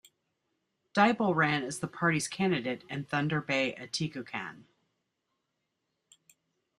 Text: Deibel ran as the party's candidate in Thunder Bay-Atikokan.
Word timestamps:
Deibel 0.95 1.35
ran 1.35 1.61
as 1.63 1.77
the 1.77 1.87
party's 1.87 2.27
candidate 2.27 2.83
in 2.89 3.05
Thunder 3.05 3.39
Bay-Atikokan. 3.39 4.63